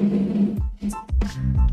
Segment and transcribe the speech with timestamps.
[0.00, 0.39] Thank you.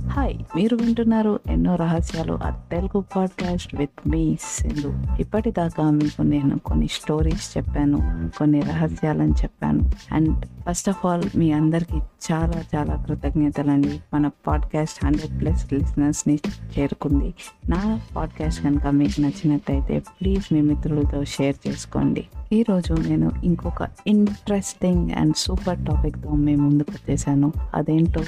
[0.05, 5.21] Hi మీరు వింటున్నారు ఎన్నో రహస్యాలు ఆ తెలుగు పాడ్కాస్ట్ విత్ మీ సింధు.
[5.21, 9.91] ఇప్పటిదాకా మీకు నేను కొన్ని స్టోరీస్ చెప్పాను కొన్ని రహస్యాలను చెప్పాను.
[10.11, 11.97] అండ్ ఫస్ట్ ఆఫ్ ఆల్ మీ అందరికీ
[12.31, 13.99] చాలా చాలా కృతజ్ఞతలండి.
[14.13, 16.39] మన పాడ్కాస్ట్ హండ్రెడ్ ప్లస్ లిసనర్స్ని
[16.79, 17.33] చేరుకుంది.
[17.69, 22.27] నా పాడ్కాస్ట్ కనుక మీకు నచ్చినట్టయితే ప్లీజ్ మీ మిత్రులతో షేర్ చేసుకోండి.
[22.53, 27.53] ఈరోజు నేను ఇంకొక ఇంట్రెస్టింగ్ అండ్ సూపర్ టాపిక్తో మేము ముందుకు వచ్చేసాను.
[27.75, 28.21] అదేంటో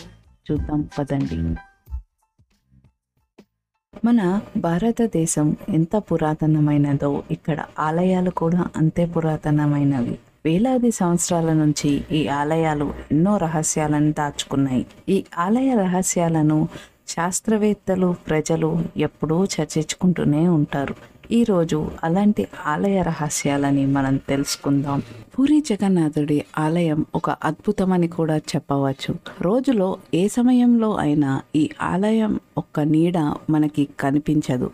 [0.52, 1.56] చూద్దాం పదండి.
[4.06, 10.20] మన భారతదేశం ఎంత పురాతనమైనదో ఇక్కడ ఆలయాలు కూడా అంతే పురాతనమైనవి.
[10.46, 14.86] వేలాది సంవత్సరాల నుంచి ఈ ఆలయాలు ఎన్నో రహస్యాలను దాచుకున్నాయి.
[15.10, 16.68] ఈ ఆలయ రహస్యాలను
[17.08, 20.96] శాస్త్రవేత్తలు ప్రజలు ఎప్పుడూ చర్చించుకుంటూనే ఉంటారు.
[21.32, 25.02] ఈరోజు అలాంటి ఆలయ రహస్యాలని మనం తెలుసుకుందాం.
[25.34, 29.16] పూరి జగన్నాథుడి ఆలయం ఒక అద్భుతమని కూడా చెప్పవచ్చు.
[29.42, 33.18] రోజులో ఏ సమయంలో అయినా ఈ ఆలయం ఒక్క నీడ
[33.50, 34.70] మనకి కనిపించదు.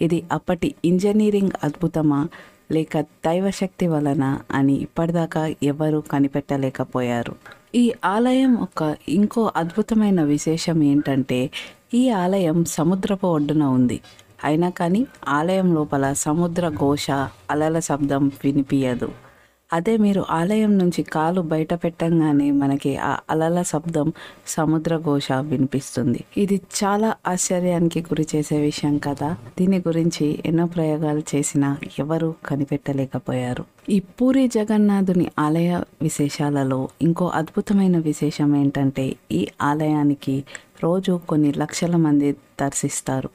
[0.00, 2.28] ఇది అప్పటి ఇంజనీరింగ్ అద్భుతమా
[2.72, 7.34] లేక దైవశక్తి వలన అని ఇప్పటిదాకా ఎవరు కనిపెట్టలేకపోయారు.
[7.74, 11.50] ఈ ఆలయం ఒక ఇంకో అద్భుతమైన విశేషం ఏంటంటే
[11.94, 14.00] ఈ ఆలయం సముద్రపు ఒడ్డున ఉంది.
[14.44, 17.10] అయినా కానీ ఆలయం లోపల సముద్ర ఘోష
[17.50, 19.10] అలల శబ్దం వినిపించదు
[19.72, 24.12] అదే మీరు ఆలయం నుంచి కాలు బయట పెట్టంగానే మనకి ఆ అలల శబ్దం
[24.46, 26.24] సముద్ర ఘోష వినిపిస్తుంది.
[26.36, 29.36] ఇది చాలా ఆశ్చర్యానికి గురి చేసే విషయం కదా.
[29.58, 33.64] దీని గురించి ఎన్నో ప్రయోగాలు చేసినా ఎవరు కనిపెట్టలేకపోయారు.
[33.88, 40.44] ఈ పూరి జగన్నాథుని ఆలయ విశేషాలలో ఇంకో అద్భుతమైన విశేషం ఏంటంటే ఈ ఆలయానికి
[40.82, 43.28] రోజు కొన్ని లక్షల మంది దర్శిస్తారు.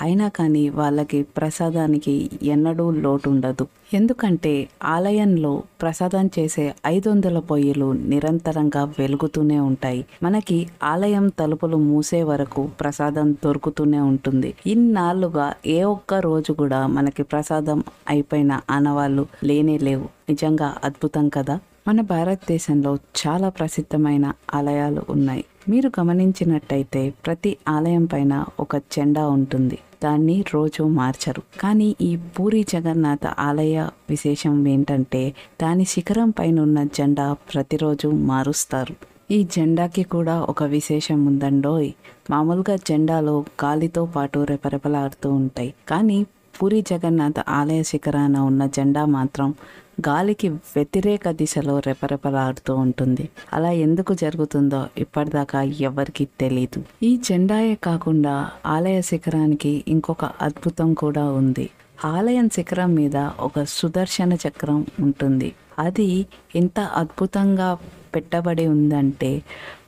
[0.00, 8.84] అయినా కానీ వాళ్ళకి ప్రసాదానికి ఎన్నడూ లోటు ఉండదు ఎందుకంటే ఆలయంలో ప్రసాదం చేసే ఐదు వందల పొయ్యిలు నిరంతరంగా
[8.84, 10.06] వెలుగుతూనే ఉంటాయి.
[10.22, 14.54] మనకి ఆలయం తలుపులు మూసే వరకు ప్రసాదం దొరుకుతూనే ఉంటుంది.
[14.66, 20.04] ఇన్నాళ్ళుగా ఏ ఒక్క రోజు కూడా మనకి ప్రసాదం అయిపోయిన ఆనవాళ్ళు లేనే లేవు.
[20.28, 21.60] నిజంగా అద్భుతం కదా?
[21.88, 25.44] మన భారతదేశంలో చాలా ప్రసిద్ధమైన ఆలయాలు ఉన్నాయి.
[25.68, 29.78] మీరు గమనించినట్టయితే ప్రతి ఆలయం పైన ఒక జెండా ఉంటుంది.
[30.02, 31.42] దాన్ని రోజు మార్చరు.
[31.60, 33.76] కానీ ఈ పూరి జగన్నాథ ఆలయ
[34.10, 38.94] విశేషం ఏంటంటే దాని శిఖరం పైన ఉన్న జెండా ప్రతిరోజు మారుస్తారు.
[39.30, 41.90] ఈ జెండాకి కూడా ఒక విశేషం ఉందండోయ్.
[42.30, 45.74] మామూలుగా జెండాలో గాలితో పాటు రెపరెపలాడుతూ ఉంటాయి.
[45.88, 46.26] కానీ
[46.56, 49.54] పూరి జగన్నాథ ఆలయ శిఖరాన ఉన్న జెండా మాత్రం
[50.00, 53.28] గాలికి వ్యతిరేక దిశలో రెపరెపలాడుతూ ఉంటుంది.
[53.52, 56.82] అలా ఎందుకు జరుగుతుందో ఇప్పటిదాకా ఎవరికి తెలీదు.
[57.02, 61.70] ఈ జెండాయే కాకుండా ఆలయ శిఖరానికి ఇంకొక అద్భుతం కూడా ఉంది.
[62.04, 65.54] ఆలయం శిఖరం మీద ఒక సుదర్శన చక్రం ఉంటుంది.
[65.78, 66.26] అది
[66.56, 67.78] ఎంత అద్భుతంగా
[68.14, 69.42] పెట్టబడి ఉందంటే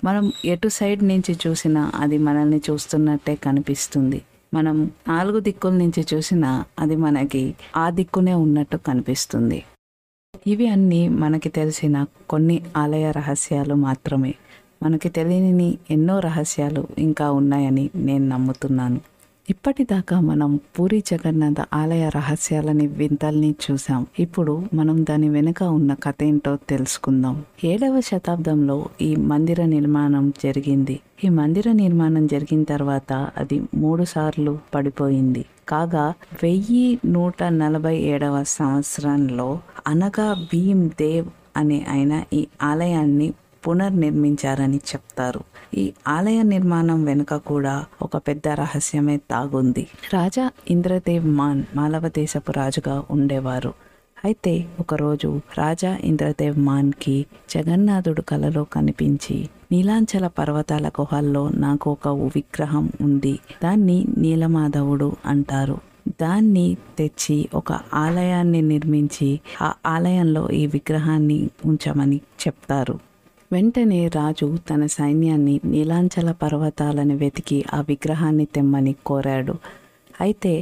[0.05, 4.23] మనం ఎటు సైడ్ నుంచి చూసినా అది మనల్ని చూస్తున్నట్టే కనిపిస్తుంది.
[4.55, 9.65] మనం నాలుగు దిక్కుల నుంచి చూసినా అది మనకి ఆ దిక్కునే ఉన్నట్టు కనిపిస్తుంది.
[10.47, 14.35] ఇవి అన్నీ మనకి తెలిసిన కొన్ని ఆలయ రహస్యాలు మాత్రమే.
[14.83, 19.01] మనకి తెలియని ఎన్నో రహస్యాలు ఇంకా ఉన్నాయని నేను నమ్ముతున్నాను.
[19.51, 26.57] ఇప్పటిదాకా మనం పూరి జగన్నాథ ఆలయ రహస్యాలని వింతల్ని చూసాం ఇప్పుడు మనం దాని వెనుక ఉన్న కథ ఏంటో
[26.57, 27.45] తెలుసుకుందాం.
[27.65, 31.01] ఏడవ శతాబ్దంలో ఈ మందిర నిర్మాణం జరిగింది.
[31.25, 35.45] ఈ మందిర నిర్మాణం జరిగిన తర్వాత అది మూడు సార్లు పడిపోయింది.
[35.69, 43.33] కాగా వెయ్యి నూట నలభై ఏడవ సంవత్సరంలో అనగా భీమ్ దేవ్ అనే ఆయన ఈ ఆలయాన్ని
[43.69, 45.41] పునర్నిర్మించారని చెప్తారు.
[45.75, 49.87] ఈ ఆలయ నిర్మాణం వెనుక కూడా ఒక పెద్ద రహస్యమే తాగుంది.
[50.15, 53.73] రాజా ఇంద్రదేవ్ మాన్ మాలవ దేశపు రాజుగా ఉండేవారు.
[54.25, 63.39] అయితే ఒకరోజు రాజా ఇంద్రదేవ్ మాన్కి జగన్నాథుడు కలలో కనిపించి నీలాంచల పర్వతాల గుహల్లో నాకు ఒక విగ్రహం ఉంది.
[63.65, 65.79] దాన్ని నీలమాధవుడు అంటారు.
[66.23, 72.99] దాన్ని తెచ్చి ఒక ఆలయాన్ని నిర్మించి ఆ ఆలయంలో ఈ విగ్రహాన్ని ఉంచమని చెప్తారు.
[73.55, 79.55] వెంటనే రాజు తన సైన్యాన్ని నీలాంచల పర్వతాలను వెతికి ఆ విగ్రహాన్ని తెమ్మని కోరాడు.
[80.21, 80.53] అయితే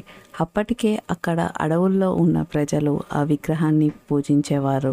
[0.41, 4.93] అప్పటికే అక్కడ అడవుల్లో ఉన్న ప్రజలు ఆ విగ్రహాన్ని పూజించేవారు.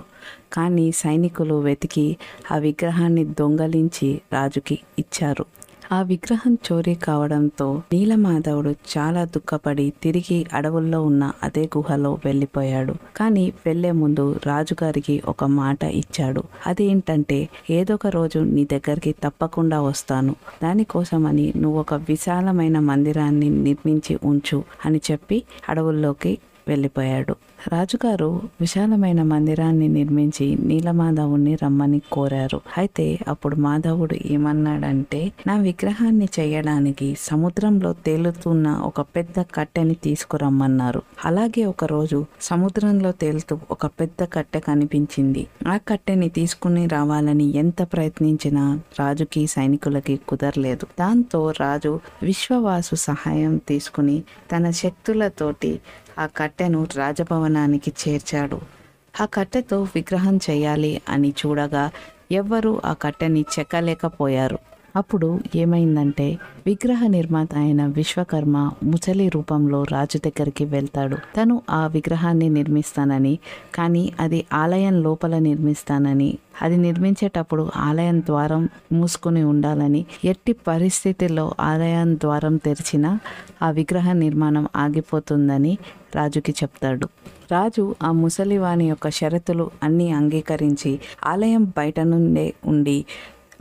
[0.54, 2.08] కానీ సైనికులు వెతికి
[2.52, 5.46] ఆ విగ్రహాన్ని దొంగలించి రాజుకి ఇచ్చారు.
[5.92, 12.96] ఆ విగ్రహం చోరీ కావడంతో నీలమాధవుడు చాలా దుఃఖపడి తిరిగి అడవుల్లో ఉన్న అదే గుహలో వెళ్ళిపోయాడు.
[13.18, 16.44] కానీ వెళ్ళే ముందు రాజుగారికి ఒక మాట ఇచ్చాడు.
[16.68, 17.40] అదేంటంటే
[17.70, 20.36] ఏదో ఒక రోజు నీ దగ్గరికి తప్పకుండా వస్తాను.
[20.64, 26.38] దానికోసమని నువ్వు ఒక విశాలమైన మందిరాన్ని నిర్మించి ఉంచు అని చెప్పి అడవుల్లోకి
[26.68, 27.36] వెళ్ళిపోయాడు.
[27.68, 32.62] రాజుగారు విశాలమైన మందిరాన్ని నిర్మించి నీలమాధవుణ్ణి రమ్మని కోరారు.
[32.78, 41.02] అయితే అప్పుడు మాధవుడు ఏమన్నాడంటే నా విగ్రహాన్ని చేయడానికి సముద్రంలో తేలుతున్న ఒక పెద్ద కట్టెని తీసుకురమ్మన్నారు.
[41.26, 45.48] అలాగే ఒకరోజు సముద్రంలో తేలుతూ ఒక పెద్ద కట్టె కనిపించింది.
[45.68, 50.88] ఆ కట్టెని తీసుకుని రావాలని ఎంత ప్రయత్నించినా రాజుకి సైనికులకి కుదరలేదు.
[51.00, 54.24] దాంతో రాజు విశ్వవాసు సహాయం తీసుకుని
[54.56, 55.80] తన శక్తులతోటి
[56.20, 58.60] ఆ కట్టెను రాజభవనానికి చేర్చాడు.
[59.22, 61.86] ఆ కట్టెతో విగ్రహం చేయాలి అని చూడగా
[62.32, 64.60] ఎవ్వరూ ఆ కట్టెని చెక్కలేకపోయారు.
[64.96, 66.26] అప్పుడు ఏమైందంటే
[66.66, 71.18] విగ్రహ నిర్మాత అయిన విశ్వకర్మ ముచలి రూపంలో రాజు దగ్గరికి వెళ్తాడు.
[71.38, 73.34] తను ఆ విగ్రహాన్ని నిర్మిస్తానని
[73.76, 76.30] కానీ అది ఆలయం లోపల నిర్మిస్తానని
[76.62, 78.64] అది నిర్మించేటప్పుడు ఆలయం ద్వారం
[78.94, 83.12] మూసుకుని ఉండాలని ఎట్టి పరిస్థితుల్లో ఆలయం ద్వారం తెరిచినా
[83.62, 85.74] ఆ విగ్రహ నిర్మాణం ఆగిపోతుందని
[86.16, 87.08] రాజుకి చెప్తాడు.
[87.52, 93.06] రాజు ఆ ముసలివాని యొక్క షరతులు అన్నీ అంగీకరించి ఆలయం బయట నుండే ఉండి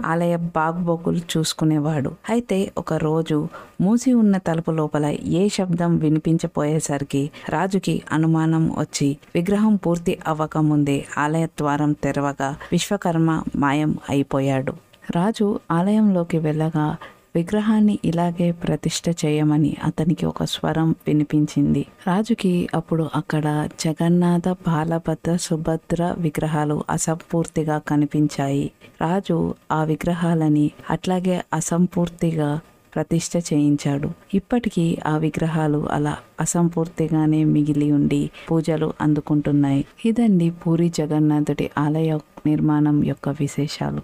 [0.06, 2.11] ఆలయ బాగుబోగులు చూసుకునేవాడు.
[2.31, 3.49] అయితే ఒక రోజు
[3.81, 11.93] మూసి ఉన్న తలుపు లోపల ఏ శబ్దం వినిపించపోయేసరికి రాజుకి అనుమానం వచ్చి విగ్రహం పూర్తి అవ్వకముందే ఆలయ ద్వారం
[11.93, 14.73] తెరవగా విశ్వకర్మ మాయం అయిపోయాడు.
[15.17, 16.97] రాజు ఆలయంలోకి వెళ్ళగా
[17.38, 21.82] విగ్రహాన్ని ఇలాగే ప్రతిష్ట చేయమని అతనికి ఒక స్వరం వినిపించింది.
[22.06, 23.46] రాజుకి అప్పుడు అక్కడ
[23.81, 28.67] జగన్నాథ బాలభద్ర సుభద్ర విగ్రహాలు అసంపూర్తిగా కనిపించాయి.
[29.00, 29.38] రాజు
[29.73, 32.50] ఆ విగ్రహాలని అట్లాగే అసంపూర్తిగా
[32.94, 34.08] ప్రతిష్ఠ చేయించాడు.
[34.34, 39.82] ఇప్పటికీ ఆ విగ్రహాలు అలా అసంపూర్తిగానే మిగిలి ఉండి పూజలు అందుకుంటున్నాయి.
[40.05, 42.12] ఇదండి పూరి జగన్నాథుడి ఆలయ
[42.46, 44.02] నిర్మాణం యొక్క విశేషాలు.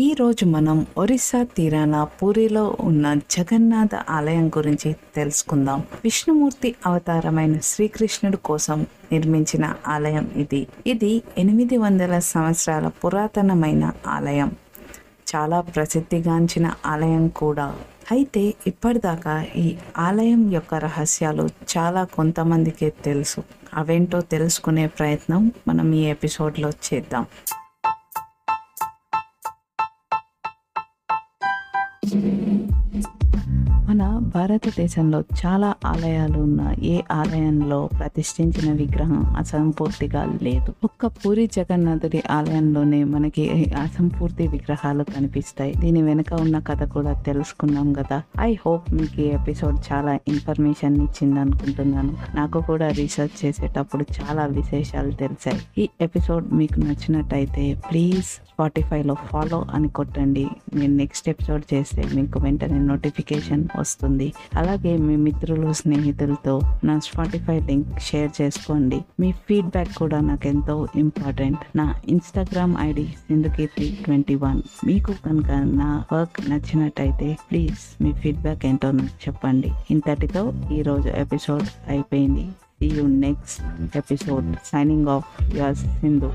[0.00, 5.80] ఈరోజు మనం ఒరిస్సా తీరాన పూరిలో ఉన్న జగన్నాథ ఆలయం గురించి తెలుసుకుందాం.
[5.80, 10.66] విష్ణుమూర్తి అవతారమైన శ్రీకృష్ణుడు కోసం నిర్మించిన ఆలయం ఇది.
[10.86, 14.56] ఇది ఎనిమిది వందల సంవత్సరాల పురాతనమైన ఆలయం.
[15.36, 17.74] చాలా ప్రసిద్ధిగాంచిన ఆలయం కూడా.
[18.10, 23.42] అయితే ఇప్పటిదాకా ఈ ఆలయం యొక్క రహస్యాలు చాలా కొంతమందికే తెలుసు.
[23.74, 27.26] అవేంటో తెలుసుకునే ప్రయత్నం మనం ఈ ఎపిసోడ్లో చేద్దాం.
[32.08, 32.55] Thank you.
[34.34, 40.74] భారతదేశంలో చాలా ఆలయాలు ఉన్న ఏ ఆలయంలో ప్రతిష్ఠించిన విగ్రహం అసంపూర్తిగా లేదు.
[40.84, 45.74] ఒక్క పూరి జగన్నాథుడి ఆలయంలోనే మనకి అసంపూర్తి విగ్రహాలు కనిపిస్తాయి.
[45.78, 48.22] దీని వెనుక ఉన్న కథ కూడా తెలుసుకున్నాం కదా.
[48.40, 52.16] ఐ హోప్ మీకు ఈ ఎపిసోడ్ చాలా ఇన్ఫర్మేషన్ ఇచ్చింది అనుకుంటున్నాను.
[52.34, 55.82] నాకు కూడా రీసెర్చ్ చేసేటప్పుడు చాలా విశేషాలు తెలిసాయి.
[55.82, 60.46] ఈ ఎపిసోడ్ మీకు నచ్చినట్టయితే ప్లీజ్ స్పాటిఫైలో ఫాలో అని కొట్టండి.
[60.74, 64.15] నేను నెక్స్ట్ ఎపిసోడ్ చేస్తే మీకు వెంటనే నోటిఫికేషన్ వస్తుంది.
[64.54, 69.00] అలాగే మీ మిత్రులు స్నేహితులతో నా స్పాటిఫై లింక్ షేర్ చేసుకోండి.
[69.20, 71.58] మీ ఫీడ్బ్యాక్ కూడా నాకు ఎంతో ఇంపార్టెంట్.
[71.76, 78.90] నా Instagram ID Sindhukeerthi twenty one మీకు కనుక నా వర్క్ నచ్చినట్టయితే ప్లీజ్ మీ ఫీడ్బ్యాక్ ఏంటో
[78.90, 79.72] నాకు చెప్పండి.
[79.90, 82.50] ఇంతటితో ఈరోజు ఎపిసోడ్ అయిపోయింది.
[82.50, 86.32] See you next episode signing off your Sindhu